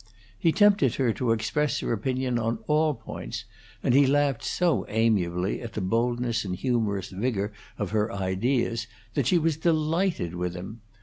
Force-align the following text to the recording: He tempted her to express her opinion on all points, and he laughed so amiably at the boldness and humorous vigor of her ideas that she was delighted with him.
He 0.39 0.51
tempted 0.51 0.95
her 0.95 1.13
to 1.13 1.31
express 1.31 1.79
her 1.81 1.93
opinion 1.93 2.39
on 2.39 2.57
all 2.65 2.95
points, 2.95 3.45
and 3.83 3.93
he 3.93 4.07
laughed 4.07 4.43
so 4.43 4.83
amiably 4.89 5.61
at 5.61 5.73
the 5.73 5.79
boldness 5.81 6.43
and 6.43 6.55
humorous 6.55 7.09
vigor 7.09 7.53
of 7.77 7.91
her 7.91 8.11
ideas 8.11 8.87
that 9.13 9.27
she 9.27 9.37
was 9.37 9.57
delighted 9.57 10.33
with 10.33 10.55
him. 10.55 10.81